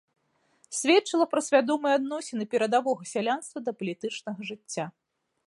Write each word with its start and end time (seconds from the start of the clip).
Сведчыла 0.77 1.25
пра 1.33 1.43
свядомыя 1.47 1.93
адносіны 1.99 2.43
перадавога 2.55 3.03
сялянства 3.13 3.57
да 3.69 3.79
палітычнага 3.83 4.39
жыцця. 4.51 4.85